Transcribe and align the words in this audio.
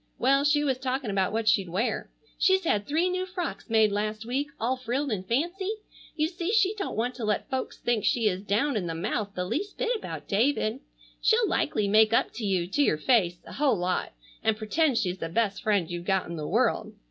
Well, 0.17 0.43
she 0.45 0.63
was 0.63 0.79
talking 0.79 1.11
about 1.11 1.31
what 1.31 1.47
she'd 1.47 1.69
wear. 1.69 2.09
She's 2.39 2.63
had 2.63 2.87
three 2.87 3.07
new 3.07 3.27
frocks 3.27 3.69
made 3.69 3.91
last 3.91 4.25
week, 4.25 4.47
all 4.59 4.75
frilled 4.75 5.11
and 5.11 5.23
fancy. 5.23 5.69
You 6.15 6.27
see 6.27 6.51
she 6.53 6.73
don't 6.73 6.95
want 6.95 7.13
to 7.17 7.23
let 7.23 7.47
folks 7.51 7.77
think 7.77 8.03
she 8.03 8.27
is 8.27 8.41
down 8.41 8.75
in 8.75 8.87
the 8.87 8.95
mouth 8.95 9.35
the 9.35 9.45
least 9.45 9.77
bit 9.77 9.95
about 9.95 10.27
David. 10.27 10.79
She'll 11.21 11.47
likely 11.47 11.87
make 11.87 12.13
up 12.13 12.33
to 12.33 12.43
you, 12.43 12.65
to 12.65 12.81
your 12.81 12.97
face, 12.97 13.37
a 13.45 13.53
whole 13.53 13.77
lot, 13.77 14.13
and 14.43 14.57
pretend 14.57 14.97
she's 14.97 15.19
the 15.19 15.29
best 15.29 15.61
friend 15.61 15.87
you've 15.91 16.05
got 16.05 16.25
in 16.27 16.35
the 16.35 16.47
world. 16.47 16.93